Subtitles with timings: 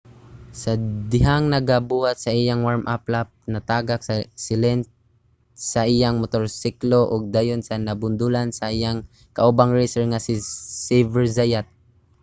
[0.61, 0.71] sa
[1.11, 4.01] dihang nagabuhat sa iyang warm-up lap natagak
[4.43, 4.85] si lenz
[5.71, 8.97] sa iyang motorsiklo ug dayon nabundulan sa iyang
[9.37, 10.33] kaubang racer nga si
[10.85, 11.65] xavier zayat